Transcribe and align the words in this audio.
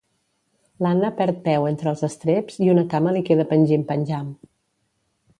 L'Anna 0.83 1.09
perd 1.17 1.41
peu 1.47 1.67
entre 1.71 1.91
els 1.91 2.01
estreps 2.07 2.57
i 2.67 2.69
una 2.75 2.85
cama 2.93 3.13
li 3.17 3.21
queda 3.27 3.45
pengim-penjam. 3.53 4.33